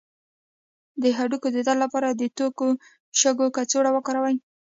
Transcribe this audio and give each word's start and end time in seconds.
د 1.01 1.03
هډوکو 1.17 1.47
د 1.53 1.57
درد 1.67 1.79
لپاره 1.83 2.07
د 2.11 2.21
تودو 2.37 2.67
شګو 3.19 3.47
کڅوړه 3.55 3.89
وکاروئ 3.93 4.35